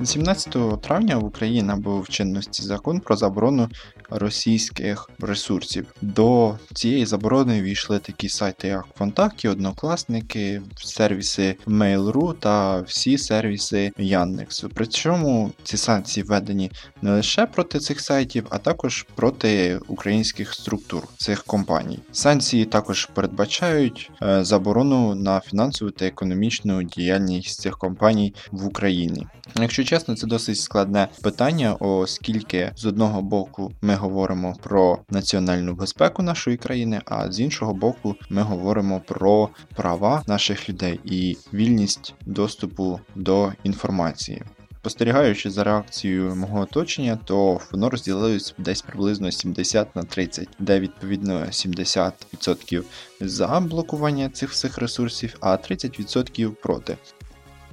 З 0.00 0.08
17 0.08 0.80
травня 0.80 1.18
в 1.18 1.24
Україні 1.24 1.62
набув 1.62 2.08
чинності 2.08 2.62
закон 2.62 3.00
про 3.00 3.16
заборону 3.16 3.68
російських 4.10 5.10
ресурсів. 5.20 5.86
До 6.02 6.58
цієї 6.74 7.06
заборони 7.06 7.62
війшли 7.62 7.98
такі 7.98 8.28
сайти, 8.28 8.68
як 8.68 8.86
ВКонтакті, 8.86 9.48
Однокласники, 9.48 10.62
сервіси 10.76 11.56
Mail.ru 11.66 12.34
та 12.34 12.80
всі 12.80 13.18
сервіси 13.18 13.92
Яндексу. 13.98 14.70
Причому 14.74 15.50
ці 15.62 15.76
санкції 15.76 16.24
введені 16.24 16.70
не 17.02 17.10
лише 17.10 17.46
проти 17.46 17.78
цих 17.78 18.00
сайтів, 18.00 18.46
а 18.50 18.58
також 18.58 19.06
проти 19.14 19.80
українських 19.88 20.54
структур 20.54 21.02
цих 21.16 21.44
компаній. 21.44 21.98
Санкції 22.12 22.64
також 22.64 23.06
передбачають 23.06 24.10
е, 24.22 24.44
заборону 24.44 25.14
на 25.14 25.40
фінансову 25.40 25.90
та 25.90 26.06
економічну 26.06 26.82
діяльність 26.82 27.60
цих 27.60 27.78
компаній 27.78 28.34
в 28.52 28.66
Україні. 28.66 29.26
Якщо 29.60 29.84
чесно, 29.84 30.16
це 30.16 30.26
досить 30.26 30.58
складне 30.58 31.08
питання, 31.22 31.74
оскільки 31.74 32.72
з 32.76 32.86
одного 32.86 33.22
боку 33.22 33.72
ми 33.82 33.94
говоримо 34.00 34.56
про 34.62 34.98
національну 35.10 35.74
безпеку 35.74 36.22
нашої 36.22 36.56
країни, 36.56 37.00
а 37.04 37.32
з 37.32 37.40
іншого 37.40 37.74
боку, 37.74 38.16
ми 38.30 38.42
говоримо 38.42 39.00
про 39.00 39.48
права 39.74 40.22
наших 40.26 40.68
людей 40.68 41.00
і 41.04 41.36
вільність 41.52 42.14
доступу 42.26 43.00
до 43.14 43.52
інформації. 43.64 44.42
Спостерігаючи 44.80 45.50
за 45.50 45.64
реакцією 45.64 46.36
мого 46.36 46.60
оточення, 46.60 47.18
то 47.24 47.60
воно 47.72 47.90
розділилось 47.90 48.54
десь 48.58 48.82
приблизно 48.82 49.30
70 49.30 49.96
на 49.96 50.02
30, 50.02 50.48
де 50.58 50.80
відповідно 50.80 51.40
70% 51.40 52.82
за 53.20 53.60
блокування 53.60 54.28
цих 54.28 54.50
всіх 54.50 54.78
ресурсів, 54.78 55.36
а 55.40 55.52
30% 55.52 56.50
проти. 56.50 56.96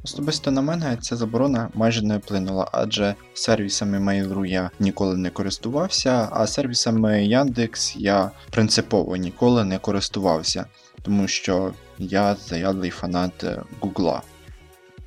Особисто 0.08 0.52
на 0.52 0.62
мене 0.62 0.98
ця 1.02 1.16
заборона 1.16 1.70
майже 1.74 2.02
не 2.02 2.18
вплинула, 2.18 2.70
адже 2.72 3.16
сервісами 3.34 4.00
Mail.ru 4.00 4.46
я 4.46 4.72
ніколи 4.80 5.18
не 5.18 5.30
користувався, 5.30 6.30
а 6.32 6.48
сервісами 6.48 7.26
Яндекс 7.26 7.96
я 7.96 8.32
принципово 8.52 9.16
ніколи 9.16 9.64
не 9.64 9.80
користувався, 9.80 10.66
тому 11.02 11.28
що 11.28 11.74
я 11.98 12.36
заядлий 12.36 12.90
фанат 12.90 13.46
Гугла. 13.80 14.22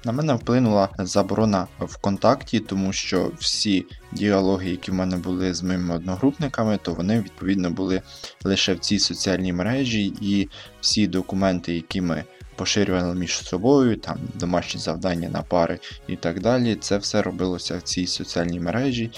На 0.05 0.13
мене 0.13 0.35
вплинула 0.35 0.89
заборона 0.99 1.67
ВКонтакті, 1.79 2.61
тому 2.61 2.93
що 2.93 3.31
всі 3.39 3.87
діалоги, 4.13 4.71
які 4.71 4.91
в 4.91 4.95
мене 4.95 5.17
були 5.17 5.55
з 5.55 5.63
моїми 5.63 5.95
одногрупниками, 5.95 6.79
то 6.83 6.95
вони 6.95 7.19
відповідно 7.19 7.71
були 7.71 8.03
лише 8.45 8.75
в 8.75 8.79
цій 8.79 8.99
соціальній 8.99 9.53
мережі, 9.53 10.15
і 10.21 10.49
всі 10.81 11.07
документи, 11.07 11.75
які 11.75 12.01
ми 12.01 12.25
поширювали 12.61 13.15
між 13.15 13.33
собою, 13.33 13.97
там 13.97 14.19
домашні 14.35 14.81
завдання 14.81 15.29
на 15.29 15.43
пари 15.43 15.79
і 16.07 16.17
так 16.17 16.41
далі. 16.41 16.75
Це 16.75 16.99
все 16.99 17.23
робилося 17.23 17.77
в 17.77 17.83
цій 17.83 18.07
соціальній 18.07 18.61
мережі, 18.61 19.11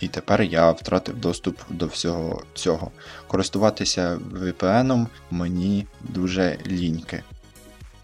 і 0.00 0.08
тепер 0.08 0.42
я 0.42 0.70
втратив 0.70 1.20
доступ 1.20 1.58
до 1.70 1.86
всього 1.86 2.42
цього. 2.54 2.90
Користуватися 3.26 4.18
VPN 4.32 5.06
мені 5.30 5.86
дуже 6.00 6.58
ліньки. 6.66 7.22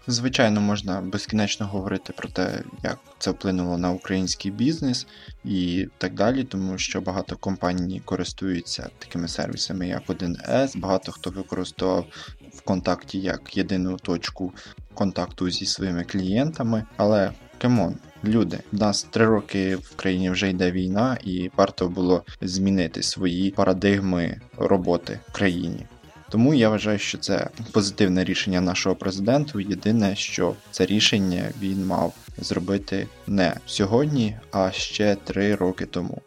Звичайно, 0.07 0.61
можна 0.61 1.01
безкінечно 1.01 1.67
говорити 1.67 2.13
про 2.13 2.29
те, 2.29 2.61
як 2.83 2.97
це 3.19 3.31
вплинуло 3.31 3.77
на 3.77 3.91
український 3.91 4.51
бізнес 4.51 5.07
і 5.45 5.87
так 5.97 6.13
далі, 6.13 6.43
тому 6.43 6.77
що 6.77 7.01
багато 7.01 7.35
компаній 7.35 8.01
користуються 8.05 8.89
такими 8.99 9.27
сервісами, 9.27 9.87
як 9.87 10.07
1С, 10.07 10.77
багато 10.77 11.11
хто 11.11 11.29
використовував 11.29 12.05
ВКонтакті 12.53 13.19
як 13.19 13.57
єдину 13.57 13.97
точку 13.97 14.53
контакту 14.97 15.49
зі 15.49 15.65
своїми 15.65 16.03
клієнтами. 16.03 16.85
Але 16.97 17.31
кемон, 17.57 17.95
люди, 18.23 18.59
в 18.71 18.79
нас 18.79 19.03
три 19.03 19.25
роки 19.25 19.75
в 19.75 19.95
країні 19.95 20.29
вже 20.29 20.49
йде 20.49 20.71
війна, 20.71 21.17
і 21.23 21.51
варто 21.57 21.89
було 21.89 22.23
змінити 22.41 23.03
свої 23.03 23.51
парадигми 23.51 24.41
роботи 24.57 25.19
в 25.29 25.31
країні. 25.31 25.85
Тому 26.29 26.53
я 26.53 26.69
вважаю, 26.69 26.99
що 26.99 27.17
це 27.17 27.49
позитивне 27.71 28.23
рішення 28.23 28.61
нашого 28.61 28.95
президенту. 28.95 29.59
Єдине, 29.59 30.15
що 30.15 30.55
це 30.71 30.85
рішення 30.85 31.49
він 31.61 31.85
мав 31.85 32.13
зробити 32.37 33.07
не 33.27 33.53
сьогодні, 33.65 34.37
а 34.51 34.71
ще 34.71 35.15
три 35.15 35.55
роки 35.55 35.85
тому. 35.85 36.21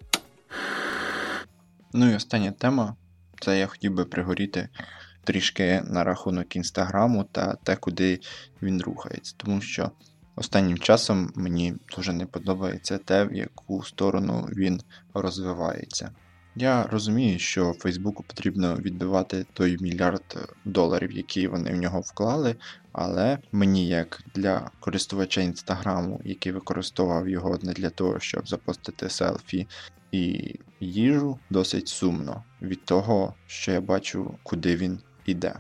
Ну 1.93 2.11
і 2.11 2.15
остання 2.15 2.51
тема 2.51 2.97
це 3.41 3.59
я 3.59 3.67
хотів 3.67 3.95
би 3.95 4.05
пригоріти 4.05 4.69
трішки 5.25 5.83
на 5.87 6.05
рахунок 6.05 6.57
інстаграму 6.57 7.25
та 7.25 7.55
те, 7.55 7.77
куди 7.77 8.21
він 8.63 8.83
рухається. 8.83 9.35
Тому 9.37 9.61
що 9.61 9.91
останнім 10.37 10.79
часом 10.79 11.33
мені 11.35 11.75
дуже 11.97 12.13
не 12.13 12.27
подобається 12.27 12.99
те, 12.99 13.25
в 13.25 13.35
яку 13.35 13.83
сторону 13.83 14.49
він 14.57 14.81
розвивається. 15.15 16.11
Я 16.57 16.87
розумію, 16.87 17.39
що 17.39 17.73
Фейсбуку 17.73 18.23
потрібно 18.23 18.77
відбивати 18.77 19.47
той 19.53 19.77
мільярд 19.81 20.49
доларів, 20.65 21.13
які 21.13 21.49
вони 21.49 21.73
в 21.73 21.77
нього 21.77 22.01
вклали, 22.01 22.57
але 22.93 23.39
мені, 23.53 23.89
як 23.89 24.23
для 24.35 24.71
користувача 24.81 25.41
інстаграму, 25.41 26.21
який 26.25 26.53
використовував 26.53 27.29
його 27.29 27.59
не 27.63 27.73
для 27.73 27.91
того, 27.91 28.21
щоб 28.21 28.49
запостити 28.49 29.11
селфі 29.11 29.67
і 30.13 30.55
їжу, 30.81 31.39
досить 31.51 31.89
сумно 31.89 32.45
від 32.63 32.85
того, 32.85 33.35
що 33.47 33.73
я 33.73 33.81
бачу, 33.81 34.35
куди 34.43 34.77
він 34.77 35.01
іде. 35.27 35.55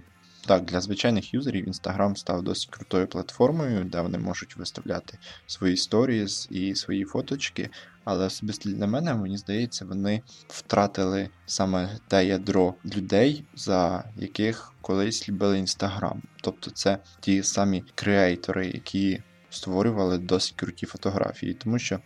Так, 0.46 0.64
для 0.64 0.80
звичайних 0.80 1.34
юзерів 1.34 1.68
Instagram 1.68 2.16
став 2.16 2.42
досить 2.42 2.70
крутою 2.70 3.06
платформою, 3.06 3.84
де 3.84 4.00
вони 4.00 4.18
можуть 4.18 4.56
виставляти 4.56 5.18
свої 5.46 5.76
сторіс 5.76 6.48
і 6.50 6.74
свої 6.74 7.04
фоточки. 7.04 7.70
Але 8.04 8.26
особисто 8.26 8.70
для 8.70 8.86
мене, 8.86 9.14
мені 9.14 9.38
здається, 9.38 9.84
вони 9.84 10.22
втратили 10.48 11.28
саме 11.46 11.98
те 12.08 12.26
ядро 12.26 12.74
людей, 12.96 13.44
за 13.54 14.04
яких 14.16 14.72
колись 14.80 15.28
любили 15.28 15.58
Інстаграм. 15.58 16.22
Тобто 16.42 16.70
це 16.70 16.98
ті 17.20 17.42
самі 17.42 17.84
креатори, 17.94 18.66
які 18.66 19.22
створювали 19.50 20.18
досить 20.18 20.56
круті 20.56 20.86
фотографії, 20.86 21.54
тому 21.54 21.78
що 21.78 21.98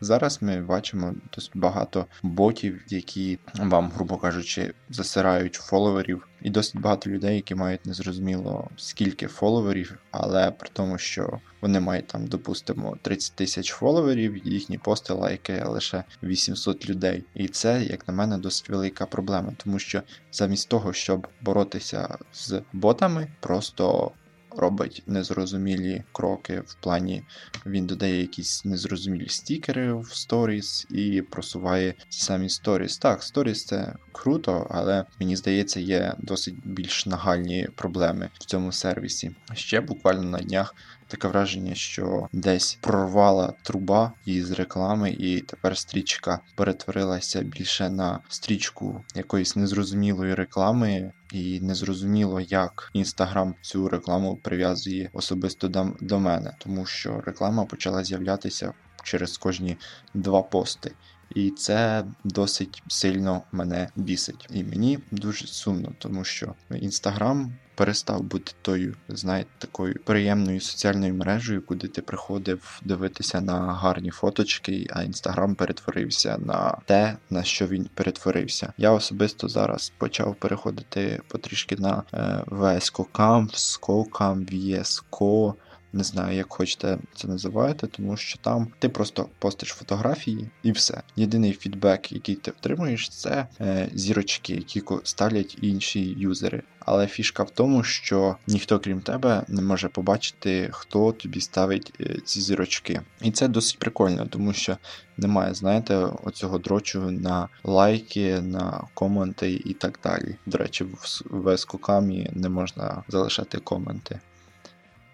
зараз 0.00 0.42
ми 0.42 0.60
бачимо 0.60 1.14
досить 1.34 1.52
багато 1.54 2.06
ботів, 2.22 2.82
які 2.88 3.38
вам, 3.54 3.90
грубо 3.94 4.16
кажучи, 4.16 4.74
засирають 4.90 5.54
фоловерів, 5.54 6.28
і 6.42 6.50
досить 6.50 6.80
багато 6.80 7.10
людей, 7.10 7.36
які 7.36 7.54
мають 7.54 7.86
незрозуміло 7.86 8.70
скільки 8.76 9.26
фоловерів, 9.26 9.98
але 10.10 10.50
при 10.50 10.68
тому, 10.72 10.98
що 10.98 11.40
вони 11.60 11.80
мають 11.80 12.06
там, 12.06 12.26
допустимо, 12.26 12.96
30 13.02 13.34
тисяч 13.34 13.72
фоловерів, 13.72 14.46
їхні 14.46 14.78
пости 14.78 15.12
лайки 15.12 15.62
лише 15.64 16.04
800 16.22 16.90
людей. 16.90 17.24
І 17.34 17.48
це, 17.48 17.82
як 17.82 18.08
на 18.08 18.14
мене, 18.14 18.38
досить 18.38 18.68
велика 18.68 19.06
проблема, 19.06 19.52
тому 19.56 19.78
що 19.78 20.02
замість 20.32 20.68
того, 20.68 20.92
щоб 20.92 21.28
боротися 21.40 22.18
з 22.32 22.62
ботами, 22.72 23.28
просто 23.40 24.10
робить 24.58 25.02
незрозумілі 25.06 26.02
кроки 26.12 26.62
в 26.66 26.74
плані 26.74 27.22
він 27.66 27.86
додає 27.86 28.20
якісь 28.20 28.64
незрозумілі 28.64 29.28
стікери 29.28 29.92
в 29.92 30.08
сторіс 30.12 30.86
і 30.90 31.22
просуває 31.22 31.94
ці 32.08 32.20
самі 32.20 32.48
сторіс. 32.48 32.98
Так, 32.98 33.22
сторіс 33.22 33.64
це 33.64 33.94
круто, 34.12 34.66
але 34.70 35.04
мені 35.20 35.36
здається, 35.36 35.80
є 35.80 36.14
досить 36.18 36.54
більш 36.64 37.06
нагальні 37.06 37.68
проблеми 37.74 38.30
в 38.34 38.44
цьому 38.44 38.72
сервісі. 38.72 39.30
Ще 39.54 39.80
буквально 39.80 40.22
на 40.22 40.38
днях. 40.38 40.74
Таке 41.08 41.28
враження, 41.28 41.74
що 41.74 42.28
десь 42.32 42.78
прорвала 42.80 43.54
труба 43.62 44.12
із 44.24 44.50
реклами, 44.50 45.10
і 45.10 45.40
тепер 45.40 45.76
стрічка 45.76 46.40
перетворилася 46.54 47.42
більше 47.42 47.90
на 47.90 48.20
стрічку 48.28 49.04
якоїсь 49.14 49.56
незрозумілої 49.56 50.34
реклами, 50.34 51.12
і 51.32 51.60
незрозуміло, 51.60 52.40
як 52.40 52.90
інстаграм 52.92 53.54
цю 53.62 53.88
рекламу 53.88 54.36
прив'язує 54.36 55.10
особисто 55.12 55.68
до, 56.00 56.18
мене, 56.18 56.54
тому 56.58 56.86
що 56.86 57.20
реклама 57.20 57.64
почала 57.64 58.04
з'являтися 58.04 58.72
через 59.02 59.38
кожні 59.38 59.76
два 60.14 60.42
пости. 60.42 60.92
І 61.34 61.50
це 61.50 62.04
досить 62.24 62.82
сильно 62.88 63.42
мене 63.52 63.88
бісить. 63.96 64.48
І 64.50 64.64
мені 64.64 64.98
дуже 65.10 65.46
сумно, 65.46 65.92
тому 65.98 66.24
що 66.24 66.54
інстаграм 66.70 67.52
перестав 67.78 68.22
бути 68.22 68.52
тою, 68.62 68.96
знаєте, 69.08 69.50
такою 69.58 69.94
приємною 70.04 70.60
соціальною 70.60 71.14
мережею, 71.14 71.62
куди 71.62 71.88
ти 71.88 72.02
приходив 72.02 72.80
дивитися 72.84 73.40
на 73.40 73.72
гарні 73.72 74.10
фоточки, 74.10 74.86
а 74.90 75.02
інстаграм 75.02 75.54
перетворився 75.54 76.38
на 76.38 76.78
те, 76.84 77.16
на 77.30 77.44
що 77.44 77.66
він 77.66 77.88
перетворився. 77.94 78.72
Я 78.78 78.90
особисто 78.90 79.48
зараз 79.48 79.92
почав 79.98 80.34
переходити 80.34 81.20
потрішки 81.28 81.76
на 81.76 82.02
е, 82.14 82.44
VSCO-Camp, 82.46 83.54
SCO-Camp, 83.54 84.54
VSCO, 84.54 85.54
не 85.92 86.04
знаю, 86.04 86.36
як 86.36 86.52
хочете 86.52 86.98
це 87.14 87.28
називаєте, 87.28 87.86
тому 87.86 88.16
що 88.16 88.38
там 88.38 88.68
ти 88.78 88.88
просто 88.88 89.28
постиш 89.38 89.68
фотографії 89.68 90.50
і 90.62 90.72
все. 90.72 91.02
Єдиний 91.16 91.52
фідбек, 91.52 92.12
який 92.12 92.34
ти 92.34 92.50
отримуєш, 92.50 93.08
це 93.08 93.46
е, 93.60 93.88
зірочки, 93.94 94.54
які 94.54 94.82
ставлять 95.04 95.58
інші 95.60 96.00
юзери. 96.00 96.62
Але 96.80 97.06
фішка 97.06 97.42
в 97.42 97.50
тому, 97.50 97.82
що 97.82 98.36
ніхто 98.46 98.78
крім 98.78 99.00
тебе 99.00 99.44
не 99.48 99.62
може 99.62 99.88
побачити, 99.88 100.68
хто 100.72 101.12
тобі 101.12 101.40
ставить 101.40 101.92
е, 102.00 102.16
ці 102.24 102.40
зірочки. 102.40 103.00
І 103.22 103.30
це 103.30 103.48
досить 103.48 103.78
прикольно, 103.78 104.26
тому 104.26 104.52
що 104.52 104.76
немає, 105.16 105.54
знаєте, 105.54 105.96
оцього 105.96 106.58
дрочу 106.58 107.10
на 107.10 107.48
лайки, 107.64 108.40
на 108.40 108.84
коменти 108.94 109.52
і 109.52 109.74
так 109.74 110.00
далі. 110.04 110.36
До 110.46 110.58
речі, 110.58 110.86
в 111.30 111.48
ескокамі 111.48 112.30
не 112.32 112.48
можна 112.48 113.02
залишати 113.08 113.58
коменти. 113.58 114.20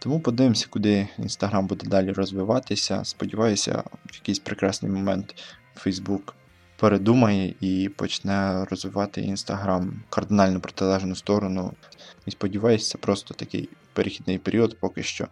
Тому 0.05 0.21
подивимося, 0.21 0.67
куди 0.71 1.09
Інстаграм 1.19 1.67
буде 1.67 1.87
далі 1.87 2.12
розвиватися. 2.12 3.05
Сподіваюся, 3.05 3.83
в 4.07 4.14
якийсь 4.14 4.38
прекрасний 4.38 4.93
момент 4.93 5.35
Фейсбук 5.75 6.37
передумає 6.79 7.55
і 7.61 7.88
почне 7.97 8.64
розвивати 8.64 9.21
Інстаграм 9.21 10.03
кардинально 10.09 10.61
протилежну 10.61 11.17
сторону. 11.17 11.73
І 12.27 12.31
сподіваюся, 12.31 12.90
це 12.90 12.99
просто 12.99 13.35
такий 13.35 13.69
перехідний 13.93 14.38
період, 14.38 14.81
поки 14.81 15.03
що 15.03 15.29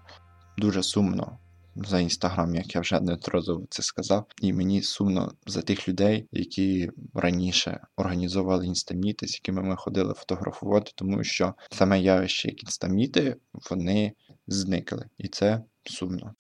дуже 0.59 0.83
сумно. 0.83 1.39
За 1.77 2.01
інстаграм, 2.01 2.55
як 2.55 2.75
я 2.75 2.81
вже 2.81 3.01
неодноразово 3.01 3.67
це 3.71 3.83
сказав, 3.83 4.27
і 4.43 4.53
мені 4.53 4.83
сумно 4.83 5.33
за 5.47 5.63
тих 5.63 5.89
людей, 5.89 6.29
які 6.33 6.91
раніше 7.15 7.81
організовували 7.97 8.67
інстаміти, 8.67 9.27
з 9.27 9.35
якими 9.35 9.63
ми 9.63 9.77
ходили 9.77 10.15
фотографувати, 10.15 10.93
тому 10.95 11.25
що 11.25 11.55
саме 11.71 12.01
явище, 12.01 12.49
як 12.49 12.63
інстаміти, 12.63 13.37
вони 13.71 14.13
зникли, 14.47 15.07
і 15.19 15.29
це 15.29 15.63
сумно. 15.85 16.35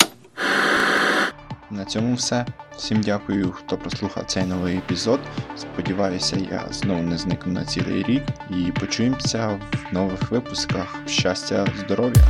На 1.70 1.84
цьому 1.84 2.14
все. 2.14 2.46
Всім 2.76 3.00
дякую, 3.00 3.52
хто 3.52 3.78
прослухав 3.78 4.24
цей 4.26 4.44
новий 4.44 4.76
епізод. 4.76 5.20
Сподіваюся, 5.56 6.36
я 6.50 6.68
знову 6.72 7.02
не 7.02 7.18
зникну 7.18 7.52
на 7.52 7.64
цілий 7.64 8.02
рік 8.02 8.22
і 8.50 8.72
почуємося 8.72 9.60
в 9.72 9.94
нових 9.94 10.30
випусках. 10.30 10.96
Щастя, 11.06 11.66
здоров'я! 11.78 12.22